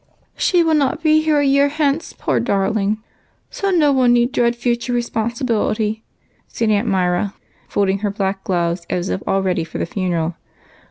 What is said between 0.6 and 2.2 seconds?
will not be here a year hence,